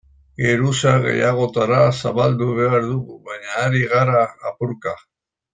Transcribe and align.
Geruza 0.43 0.93
gehiagotara 1.03 1.83
zabaldu 1.99 2.49
behar 2.63 2.89
dugu, 2.89 3.21
baina 3.31 3.55
ari 3.67 3.85
gara 3.95 4.27
apurka. 4.53 4.99